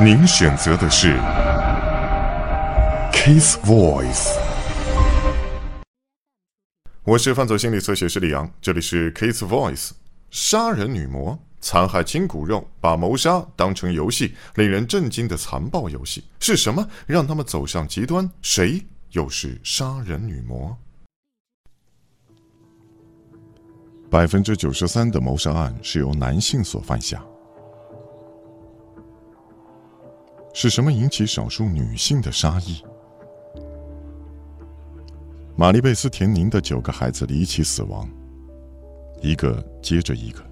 [0.00, 1.16] 您选择的是
[3.12, 4.28] 《Case Voice》。
[7.02, 9.88] 我是犯罪心理测写师李阳，这里是《Case Voice》。
[10.30, 16.88] 杀人女魔残害亲骨肉，把谋杀当成游戏，令人震惊的残暴游戏是什么？
[17.04, 18.30] 让他们走上极端？
[18.40, 18.80] 谁
[19.10, 20.76] 又是杀人女魔？
[24.08, 27.20] 百分之九十三的谋杀案是由男性所犯下。
[30.60, 32.82] 是什么引起少数女性的杀意？
[35.54, 38.10] 玛丽贝斯·田宁的九个孩子离奇死亡，
[39.22, 40.44] 一个接着一个。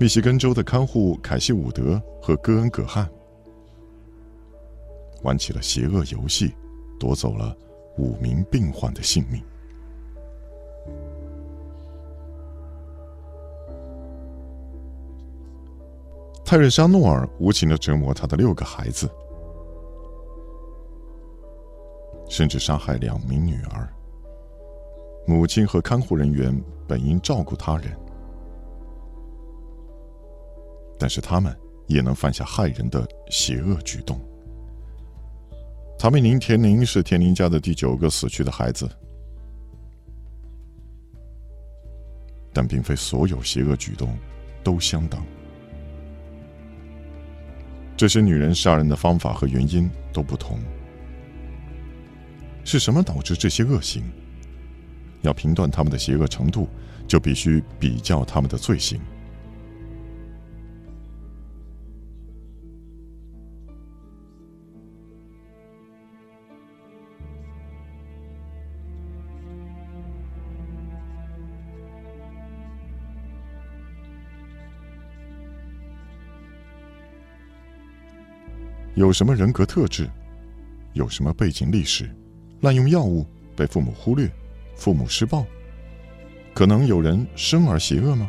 [0.00, 3.08] 密西根州的看护凯西·伍德和戈恩·葛汉
[5.22, 6.52] 玩起了邪恶游戏，
[6.98, 7.56] 夺走了
[7.98, 9.40] 五名病患的性命。
[16.48, 19.06] 泰瑞莎·诺尔无情的折磨他的六个孩子，
[22.26, 23.86] 甚至杀害两名女儿。
[25.26, 27.94] 母亲和看护人员本应照顾他人，
[30.98, 31.54] 但是他们
[31.86, 34.18] 也能犯下害人的邪恶举动。
[35.98, 38.88] 塔米宁·田宁是田宁家的第九个死去的孩子，
[42.54, 44.16] 但并非所有邪恶举动
[44.64, 45.22] 都相当。
[47.98, 50.60] 这些女人杀人的方法和原因都不同，
[52.62, 54.04] 是什么导致这些恶行？
[55.22, 56.68] 要评断他们的邪恶程度，
[57.08, 59.00] 就必须比较他们的罪行。
[78.98, 80.10] 有什么人格特质？
[80.92, 82.12] 有什么背景历史？
[82.62, 84.28] 滥用药物，被父母忽略，
[84.74, 85.46] 父母施暴，
[86.52, 88.28] 可能有人生而邪恶吗？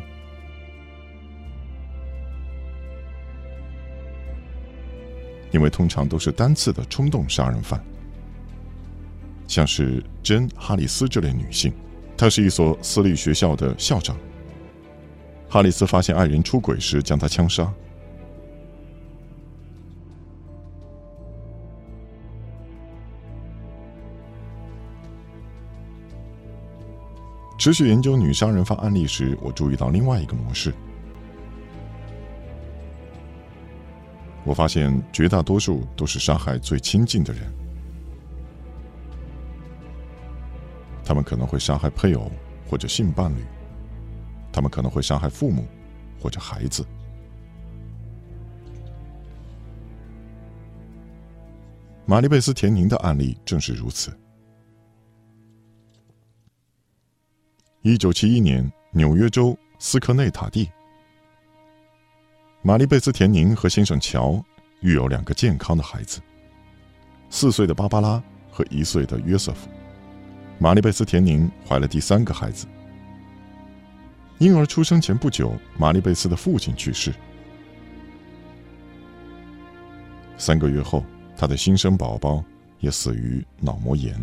[5.50, 7.84] 因为通常都是单次的冲动杀人犯，
[9.48, 11.72] 像是珍·哈里斯这类女性，
[12.16, 14.16] 她是一所私立学校的校长。
[15.48, 17.68] 哈里斯发现爱人出轨时，将她枪杀。
[27.60, 30.72] 持续研究女杀人犯案例时，我注意到另外一个模式。
[34.46, 37.52] 我发现绝大多数都是杀害最亲近的人，
[41.04, 42.32] 他们可能会杀害配偶
[42.66, 43.44] 或者性伴侣，
[44.50, 45.66] 他们可能会杀害父母
[46.18, 46.82] 或者孩子。
[52.06, 54.10] 玛丽贝斯·田宁的案例正是如此。
[57.82, 60.70] 一九七一年，纽约州斯科内塔蒂，
[62.60, 64.38] 玛丽贝斯·田宁和先生乔
[64.80, 66.20] 育有两个健康的孩子，
[67.30, 69.66] 四岁的芭芭拉和一岁的约瑟夫。
[70.58, 72.66] 玛丽贝斯·田宁怀了第三个孩子。
[74.40, 77.14] 婴儿出生前不久，玛丽贝斯的父亲去世。
[80.36, 81.02] 三个月后，
[81.34, 82.44] 他的新生宝宝
[82.78, 84.14] 也死于脑膜炎。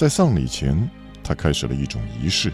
[0.00, 0.88] 在丧礼前，
[1.22, 2.50] 他开始了一种仪式。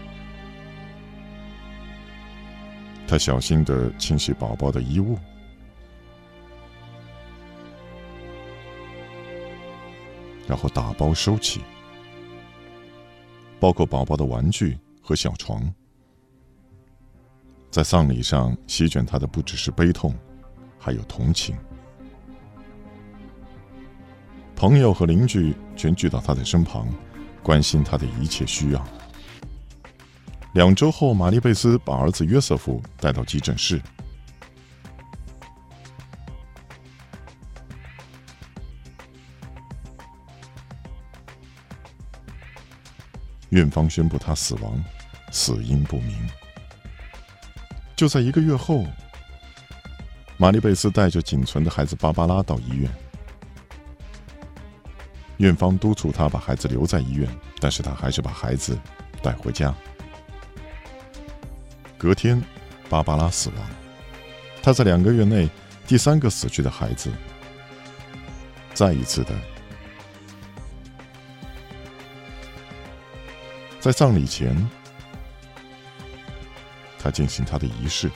[3.07, 5.17] 他小心的清洗宝宝的衣物，
[10.45, 11.61] 然后打包收起，
[13.61, 15.73] 包括宝宝的玩具和小床。
[17.71, 20.13] 在丧礼上，席卷他的不只是悲痛，
[20.77, 21.55] 还有同情。
[24.53, 26.85] 朋友和邻居全聚到他的身旁。
[27.43, 28.85] 关心他的一切需要。
[30.53, 33.81] 两周后，玛丽贝斯把儿子约瑟夫带到急诊室。
[43.49, 44.83] 院方宣布他死亡，
[45.31, 46.29] 死因不明。
[47.95, 48.85] 就在一个月后，
[50.37, 52.91] 玛丽贝斯带着仅存的孩子芭芭拉到医院。
[55.37, 57.29] 院方督促他把孩子留在医院，
[57.59, 58.77] 但是他还是把孩子
[59.21, 59.73] 带回家。
[61.97, 62.41] 隔天，
[62.89, 63.69] 芭芭拉死亡，
[64.61, 65.49] 他在两个月内
[65.87, 67.11] 第三个死去的孩子，
[68.73, 69.35] 再一次的
[73.79, 74.67] 在葬礼前，
[76.99, 78.11] 他进行他的仪式。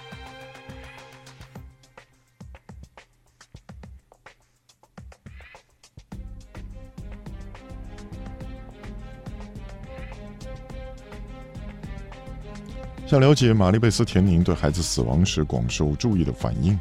[13.11, 16.79] 想了解玛丽贝斯·田宁对孩子死亡时广受注意的反应，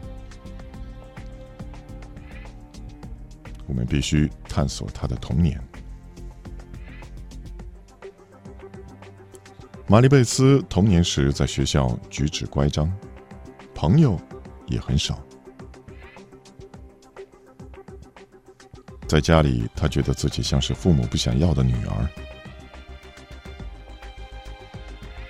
[3.67, 5.61] 我们必须探索他的童年。
[9.89, 12.89] 玛丽贝斯童年时在学校举止乖张，
[13.75, 14.17] 朋友
[14.69, 15.19] 也很少。
[19.09, 22.09] 在家里，他觉得自己像是父母不想要的女儿。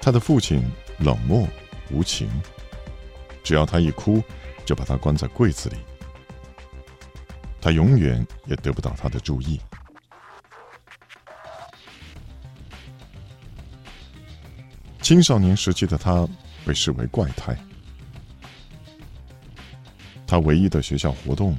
[0.02, 0.62] 他的父亲。
[1.00, 1.48] 冷漠
[1.90, 2.28] 无情，
[3.42, 4.22] 只要他一哭，
[4.64, 5.76] 就把他关在柜子里。
[7.60, 9.60] 他永远也得不到他的注意。
[15.00, 16.28] 青少年时期的他
[16.64, 17.56] 被视为怪胎。
[20.26, 21.56] 他唯一的学校活动，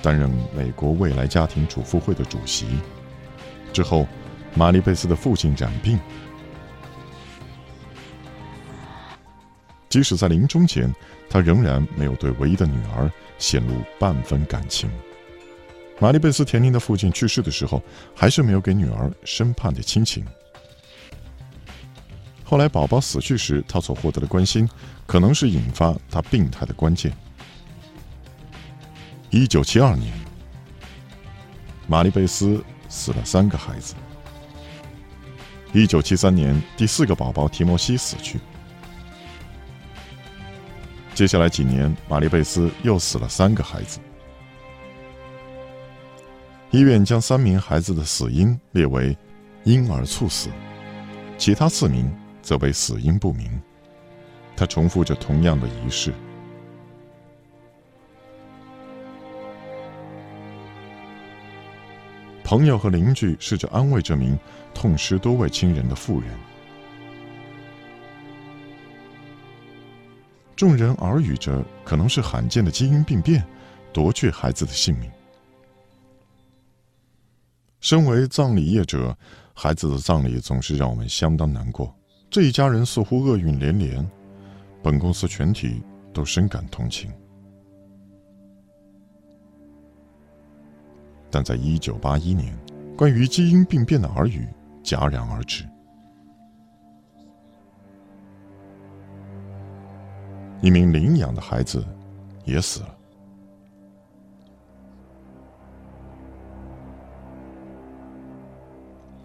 [0.00, 2.66] 担任美国未来家庭主妇会的主席。
[3.72, 4.06] 之后，
[4.54, 5.98] 玛丽贝斯的父亲染病。
[9.96, 10.94] 即使在临终前，
[11.26, 14.90] 他仍然没有对唯一的女儿显露半分感情。
[15.98, 17.82] 玛丽贝斯·田宁的父亲去世的时候，
[18.14, 20.22] 还是没有给女儿深盼的亲情。
[22.44, 24.68] 后来宝宝死去时，他所获得的关心，
[25.06, 27.10] 可能是引发他病态的关键。
[29.30, 30.12] 一九七二年，
[31.88, 33.94] 玛丽贝斯死了三个孩子。
[35.72, 38.38] 一九七三年，第四个宝宝提摩西死去。
[41.16, 43.98] 接下来几年，玛丽贝斯又死了三个孩子。
[46.70, 49.16] 医院将三名孩子的死因列为
[49.64, 50.50] 婴儿猝死，
[51.38, 53.50] 其他四名则为死因不明。
[54.54, 56.12] 他重复着同样的仪式。
[62.44, 64.38] 朋友和邻居试着安慰这名
[64.74, 66.28] 痛失多位亲人的妇人。
[70.56, 73.46] 众人耳语着，可能是罕见的基因病变，
[73.92, 75.10] 夺去孩子的性命。
[77.78, 79.16] 身为葬礼业者，
[79.52, 81.94] 孩子的葬礼总是让我们相当难过。
[82.30, 84.10] 这一家人似乎厄运连连，
[84.82, 85.82] 本公司全体
[86.12, 87.12] 都深感同情。
[91.30, 92.58] 但在一九八一年，
[92.96, 94.48] 关于基因病变的耳语
[94.82, 95.68] 戛然而止。
[100.66, 101.86] 一名领养的孩子
[102.44, 102.98] 也死了。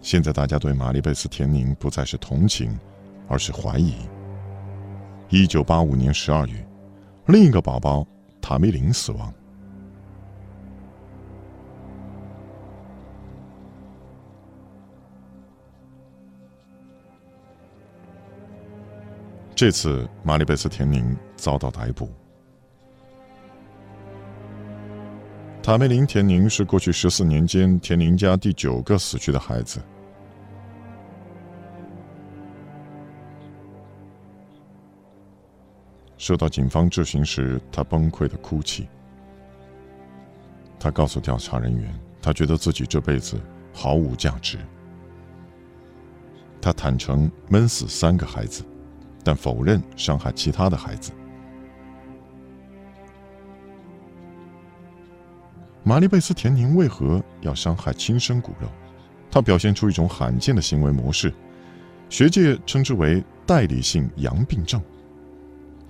[0.00, 2.78] 现在大家对玛丽贝斯·田宁不再是同情，
[3.26, 3.96] 而是怀疑。
[5.30, 6.64] 一九八五年十二月，
[7.26, 8.06] 另一个宝宝
[8.40, 9.34] 塔梅林死亡。
[19.54, 22.10] 这次，玛丽贝斯·田宁遭到逮捕。
[25.62, 29.80] 塔梅林·田宁是过去十四年间田宁家第九个死去的孩子。
[36.18, 38.88] 受到警方质询时，他崩溃的哭泣。
[40.80, 43.40] 他告诉调查人员，他觉得自己这辈子
[43.72, 44.58] 毫无价值。
[46.60, 48.64] 他坦诚闷死三个孩子。
[49.24, 51.12] 但否认伤害其他的孩子。
[55.84, 58.68] 玛丽贝斯·田宁为何要伤害亲生骨肉？
[59.30, 61.32] 他表现出一种罕见的行为模式，
[62.08, 64.80] 学界称之为代理性阳病症。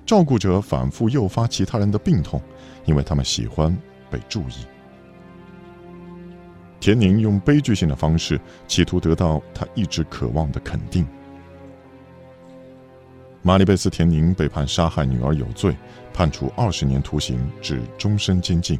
[0.06, 2.40] 照顾者反复诱发其他人的病痛，
[2.84, 3.76] 因为他们喜欢
[4.10, 4.64] 被注意。
[6.80, 11.06] 田宁用悲剧性的方式，企图得到他一直渴望的肯定。
[13.44, 15.76] 玛丽贝斯·田宁被判杀害女儿有罪，
[16.14, 18.78] 判处二十年徒刑至终身监禁。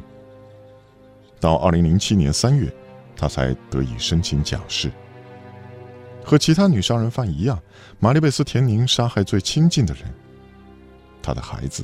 [1.37, 2.73] 到二零零七年三月，
[3.13, 4.89] 他才得以申请假释。
[6.23, 7.61] 和其他女杀人犯一样，
[7.99, 10.05] 玛丽贝斯·田宁杀害最亲近的人——
[11.21, 11.83] 她的孩子。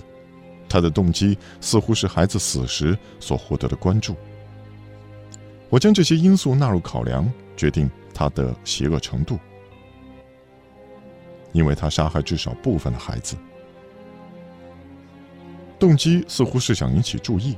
[0.70, 4.16] 她的动机似乎是孩子死时所获得的关注。
[5.70, 9.38] 我将这些因素纳入考量，决定他的邪恶程度。
[11.52, 13.36] 因为他杀害至少部分的孩子，
[15.80, 17.58] 动机似乎是想引起注意。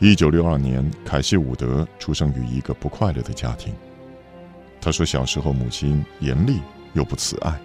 [0.00, 3.72] 一九六二年，凯西·伍德出生于一个不快乐的家庭。
[4.80, 6.60] 他说，小时候母亲严厉
[6.92, 7.58] 又不慈爱。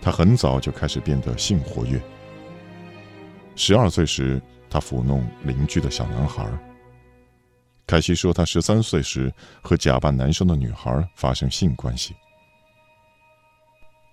[0.00, 2.00] 他很早就开始变得性活跃。
[3.56, 4.40] 十二岁时，
[4.70, 6.46] 他抚弄邻居的小男孩。
[7.88, 12.14] 凯西说，他十三岁时和假扮男生的女孩发生性关系。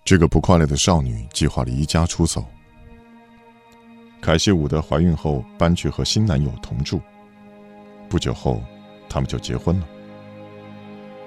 [0.02, 2.42] 这个不快乐的少女计划离家出走。
[4.22, 7.02] 凯西·伍德怀孕后搬去和新男友同住。
[8.08, 8.64] 不久后，
[9.10, 9.86] 他们就结婚了。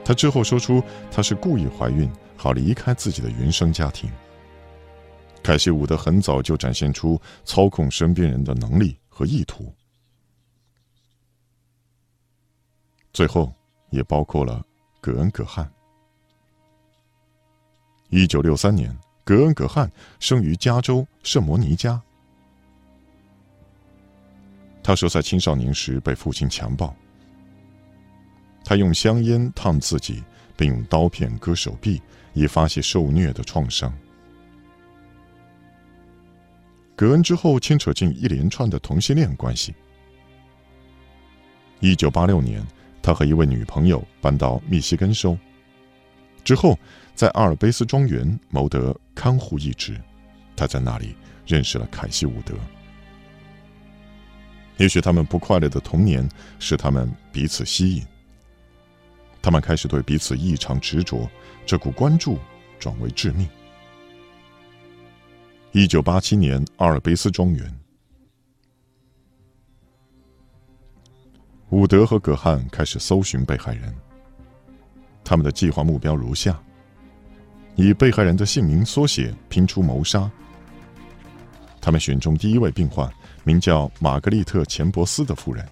[0.03, 4.09] 她之后说出，她是故意怀孕，好离开自己的原生家庭。
[5.43, 9.71] 凯西·伍德很早就展现出操控身边人的能力和意图，
[13.11, 13.53] 最后
[13.89, 14.65] 也包括了
[15.01, 15.69] 葛恩·葛汉。
[18.09, 22.01] 一九六三年，葛恩·葛汉生于加州圣摩尼加。
[24.81, 26.95] 他说，在青少年时被父亲强暴，
[28.63, 30.23] 他用香烟烫自己，
[30.57, 32.01] 并用刀片割手臂，
[32.33, 33.93] 以发泄受虐的创伤。
[36.95, 39.75] 葛恩之后牵扯进一连串的同性恋关系。
[41.79, 42.65] 一九八六年，
[43.01, 45.37] 他和一位女朋友搬到密西根州，
[46.43, 46.77] 之后
[47.15, 49.99] 在阿尔卑斯庄园谋得看护一职。
[50.55, 51.15] 他在那里
[51.45, 52.53] 认识了凯西·伍德。
[54.77, 56.27] 也许他们不快乐的童年
[56.59, 58.05] 使他们彼此吸引，
[59.41, 61.29] 他们开始对彼此异常执着，
[61.65, 62.37] 这股关注
[62.79, 63.47] 转为致命。
[65.71, 67.79] 一九八七年，阿尔卑斯庄园，
[71.69, 73.93] 伍德和葛汉开始搜寻被害人。
[75.23, 76.59] 他们的计划目标如下：
[77.75, 80.29] 以被害人的姓名缩写拼出谋杀。
[81.79, 83.11] 他们选中第一位病患，
[83.43, 85.67] 名叫玛格丽特·钱伯斯的妇人。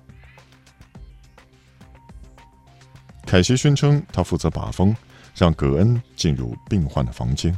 [3.25, 4.95] 凯西宣称，他负责把风，
[5.35, 7.53] 让葛恩进入病患的房间。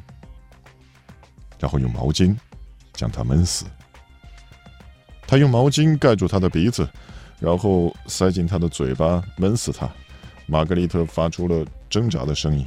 [1.60, 2.36] 然后用毛巾
[2.94, 3.66] 将他闷死。
[5.28, 6.90] 他用毛巾盖住他的鼻子，
[7.40, 9.90] 然后塞进他的嘴巴，闷死他。
[10.46, 12.66] 玛格丽特发出了挣扎的声音。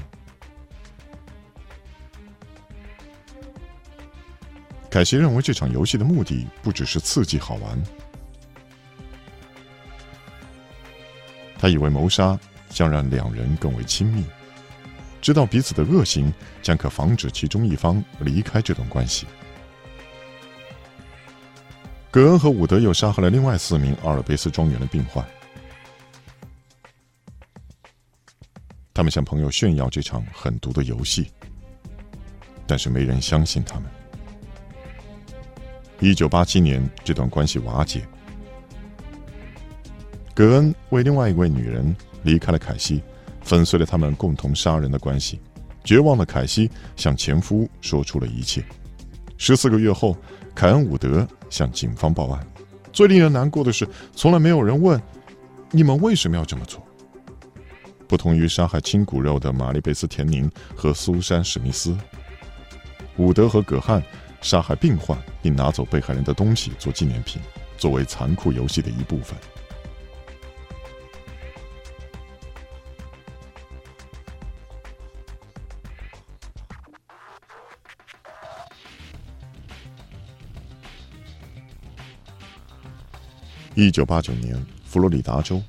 [4.88, 7.82] 凯西认为这场游戏的目的不只是刺激好玩，
[11.58, 12.38] 他以为谋杀
[12.68, 14.24] 将让两人更为亲密。
[15.20, 19.26] 知道彼此的恶行将可防止其中一方离开这段关系。
[22.12, 25.26] 葛恩和伍德又杀害了另外四名阿尔卑斯庄园的病患。
[28.92, 31.28] 他们向朋友炫耀这场狠毒的游戏，
[32.66, 33.88] 但是没人相信他们。
[36.00, 38.06] 一九八七年，这段关系瓦解。
[40.34, 43.02] 葛恩为另外一位女人离开了凯西。
[43.40, 45.40] 粉碎了他们共同杀人的关系。
[45.82, 48.62] 绝望的凯西向前夫说出了一切。
[49.44, 50.16] 十四个月后，
[50.54, 52.46] 凯恩·伍德向警方报案。
[52.92, 53.84] 最令人难过的是，
[54.14, 55.02] 从来没有人问
[55.72, 56.80] 你们为什么要这么做。
[58.06, 61.98] 不同于杀害亲骨肉的玛丽·贝斯·田宁和苏珊·史密斯，
[63.16, 64.00] 伍德和葛汉
[64.42, 67.42] 杀害病患并拿走被害人的东西做纪念品，
[67.76, 69.36] 作为残酷游戏的一部分。
[83.86, 85.60] 一九八九年，佛罗里达州，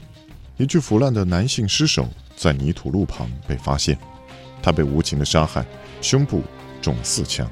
[0.58, 3.98] 一具腐烂的男性尸首在泥土路旁被发现，
[4.62, 5.66] 他被无情的杀害，
[6.00, 6.44] 胸部
[6.82, 7.50] 中四枪，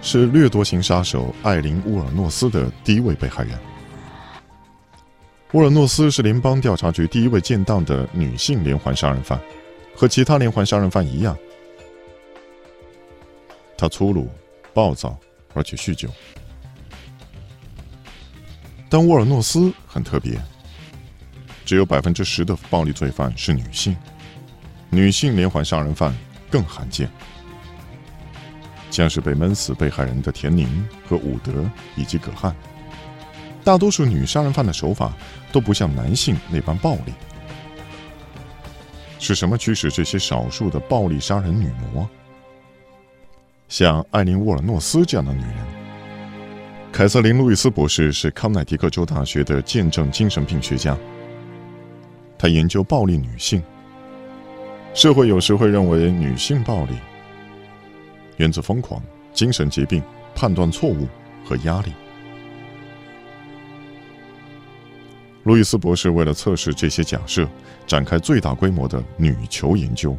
[0.00, 3.58] 是掠夺型杀手艾琳·乌尔诺斯的第一位被害人。
[5.52, 9.40] 乌尔诺斯是联邦调查局第一位建档的女性连环杀人犯，
[9.94, 11.36] 和其他连环杀人犯一样，
[13.76, 14.28] 她粗鲁、
[14.72, 15.16] 暴躁，
[15.52, 16.08] 而且酗酒。
[18.94, 20.40] 但沃尔诺斯很特别，
[21.64, 23.96] 只有百分之十的暴力罪犯是女性，
[24.88, 26.16] 女性连环杀人犯
[26.48, 27.10] 更罕见，
[28.92, 30.68] 像是被闷死被害人的田宁
[31.08, 32.54] 和伍德以及葛汉。
[33.64, 35.12] 大多数女杀人犯的手法
[35.50, 37.12] 都不像男性那般暴力，
[39.18, 42.08] 是什么驱使这些少数的暴力杀人女魔？
[43.68, 45.83] 像艾琳·沃尔诺斯这样的女人。
[46.96, 50.96] 凯瑟琳·路易斯博士是康乃狄克州大学的见证精神病学家。
[52.38, 53.60] 他研究暴力女性。
[54.94, 56.92] 社会有时会认为女性暴力
[58.36, 60.00] 源自疯狂、精神疾病、
[60.36, 61.08] 判断错误
[61.44, 61.92] 和压力。
[65.42, 67.44] 路易斯博士为了测试这些假设，
[67.88, 70.16] 展开最大规模的女囚研究。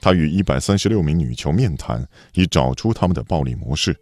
[0.00, 3.96] 他与一百三十六名女囚面谈，以找出他们的暴力模式。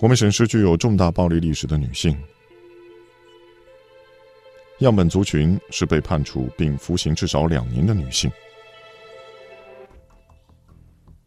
[0.00, 2.16] 我们审视具有重大暴力历史的女性。
[4.78, 8.30] 样本族群是被判处并服刑至少两年的女性。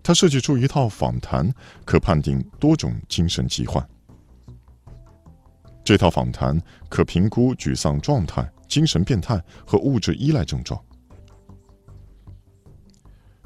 [0.02, 3.86] 他设计出一套访谈，可判定多种精神疾患。
[5.84, 6.60] 这套访谈
[6.90, 10.82] 可评估沮丧状态、精神变态和物质依赖症状。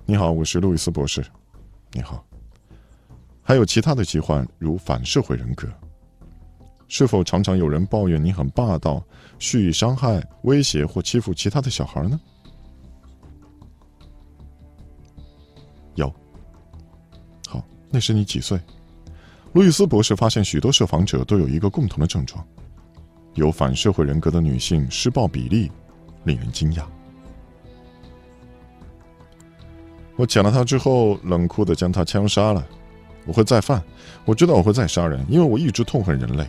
[0.06, 1.26] 你好，我是路易斯博士。
[1.92, 2.24] 你好。
[3.48, 5.68] 还有其他的疾患，如反社会人格。
[6.88, 9.04] 是否常常有人抱怨你很霸道、
[9.38, 12.20] 蓄意伤害、威胁或欺负其他的小孩呢？
[15.94, 16.12] 有。
[17.48, 18.60] 好，那时你几岁？
[19.54, 22.44] 路易斯博士发现，许多受访者都有一个共同的症状：
[23.36, 25.72] 有反社会人格的女性施暴比例
[26.24, 26.84] 令人惊讶。
[30.16, 32.68] 我抢了他之后，冷酷的将他枪杀了。
[33.26, 33.84] 我会再犯，
[34.24, 36.48] 我知道我会再杀人，因为我一直痛恨人类。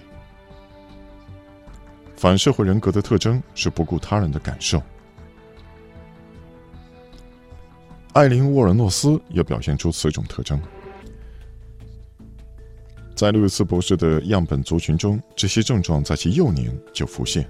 [2.17, 4.83] 反社会人格的特征是不顾他人的感受。
[8.13, 10.61] 艾琳·沃尔诺斯也表现出此种特征。
[13.15, 17.47] 在路易斯博士的样本族群中，这些症状在其幼年就浮现。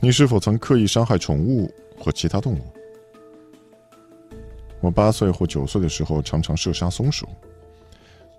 [0.00, 2.62] 你是否曾刻意伤害宠物或其他动物？
[4.80, 7.28] 我八岁或九岁的时候常常射杀松鼠。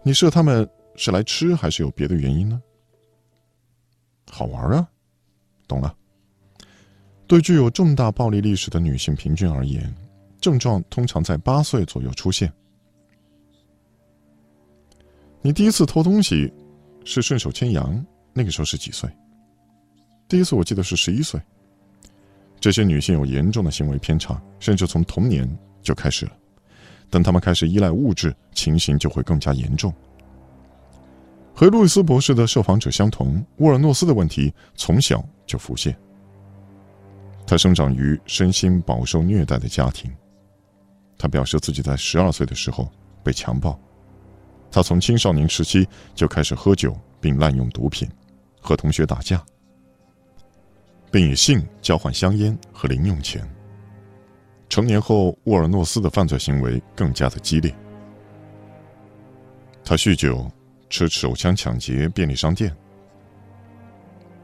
[0.09, 2.59] 你射它们是来吃还是有别的原因呢？
[4.31, 4.89] 好玩啊，
[5.67, 5.95] 懂了。
[7.27, 9.93] 对具有重大暴力历史的女性平均而言，
[10.41, 12.51] 症状通常在八岁左右出现。
[15.43, 16.51] 你第一次偷东西
[17.05, 19.07] 是顺手牵羊，那个时候是几岁？
[20.27, 21.39] 第一次我记得是十一岁。
[22.59, 25.47] 这些女性有严重的行为偏差，甚至从童年
[25.83, 26.38] 就开始了。
[27.09, 29.93] 等他们开始依赖物质，情形就会更加严重。
[31.53, 35.97] 和路易斯博士的受访者相同，沃尔诺斯的问题从小就浮现。
[37.45, 40.09] 他生长于身心饱受虐待的家庭。
[41.17, 42.89] 他表示自己在十二岁的时候
[43.23, 43.77] 被强暴。
[44.71, 48.07] 他从青少年时期就开始喝酒，并滥用毒品，
[48.61, 49.43] 和同学打架，
[51.11, 53.45] 并以性交换香烟和零用钱。
[54.69, 57.75] 成年后，沃尔诺斯的犯罪行为更加的激烈。
[59.83, 60.49] 他酗酒，
[60.89, 62.73] 持手枪抢劫便利商店，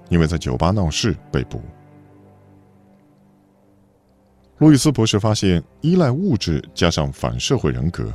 [0.09, 1.61] 因为在酒吧闹事被捕。
[4.57, 8.11] 路易斯博士发现，依赖物质加上反社会人格。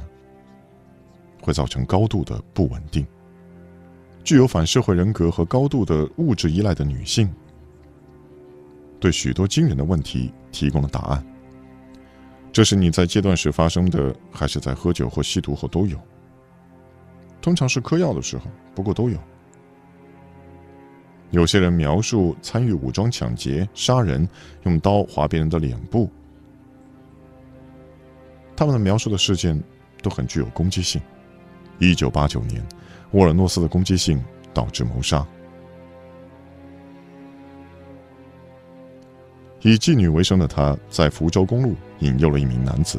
[1.42, 3.07] 会造成高度的不稳定。
[4.23, 7.33] 具有反社会人格和高度的物质依赖的女性，
[9.01, 11.27] 对许多惊人的问题提供了答案。
[12.53, 15.97] 这是你在阶段时发生的，还是在喝酒或吸毒后都有？
[17.41, 19.19] 通常是嗑药的时候，不过都有。
[21.31, 24.29] 有些人描述参与武装抢劫、杀人、
[24.65, 26.11] 用刀划别人的脸部，
[28.57, 29.63] 他们的描述的事件
[30.03, 31.01] 都很具有攻击性。
[31.79, 32.61] 一九八九年，
[33.13, 35.25] 沃尔诺斯的攻击性导致谋杀。
[39.62, 42.99] 以妓女为生的他，在福州公路引诱了一名男子，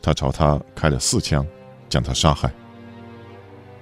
[0.00, 1.46] 他朝他开了四枪，
[1.88, 2.50] 将他杀害。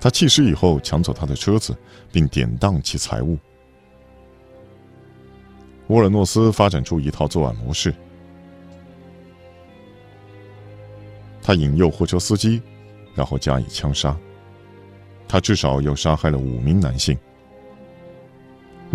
[0.00, 1.76] 他弃尸以后，抢走他的车子，
[2.10, 3.38] 并典当其财物。
[5.86, 7.94] 沃尔诺斯发展出一套作案模式。
[11.40, 12.60] 他引诱货车司机，
[13.14, 14.16] 然后加以枪杀。
[15.28, 17.16] 他至少又杀害了五名男性。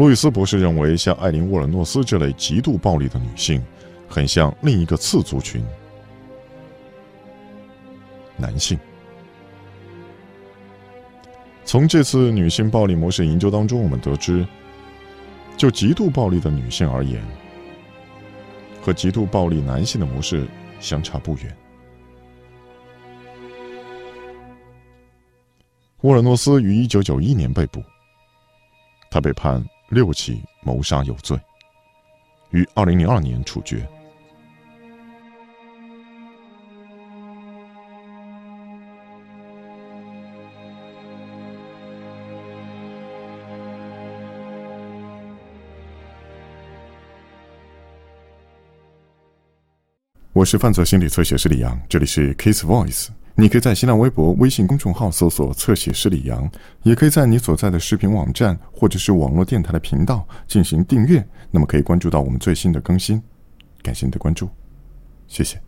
[0.01, 3.63] 路易斯博士认为，像艾琳·沃尔诺斯这类极度暴力的女性，
[4.09, 5.63] 很像另一个次族群——
[8.35, 8.79] 男性。
[11.63, 14.43] 从这次女性暴力模式研究当中，我们得知，
[15.55, 17.23] 就极度暴力的女性而言，
[18.81, 20.47] 和极度暴力男性的模式
[20.79, 21.57] 相差不远。
[25.99, 27.83] 沃尔诺斯于一九九一年被捕，
[29.11, 31.37] 他被判六起谋杀有罪，
[32.51, 33.85] 于二零零二年处决。
[50.33, 53.09] 我是犯罪心理测写师李阳，这里是 Case Voice。
[53.35, 56.49] 你可以在新浪微博、微信公众号搜索“侧写师李阳”，
[56.83, 63.21] 也可以在你所在的视频网站或者是网络电台的频道进行订阅，那么可以关注到我们最新的更新。
[63.81, 64.47] 感谢你的关注，
[65.27, 65.61] 谢谢。